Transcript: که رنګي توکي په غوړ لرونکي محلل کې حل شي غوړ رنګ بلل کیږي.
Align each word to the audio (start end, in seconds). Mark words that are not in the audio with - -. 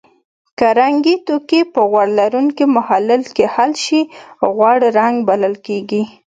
که 0.57 0.67
رنګي 0.79 1.15
توکي 1.27 1.61
په 1.73 1.81
غوړ 1.89 2.07
لرونکي 2.19 2.65
محلل 2.77 3.23
کې 3.35 3.45
حل 3.53 3.71
شي 3.85 4.01
غوړ 4.55 4.77
رنګ 4.99 5.15
بلل 5.29 5.55
کیږي. 5.65 6.03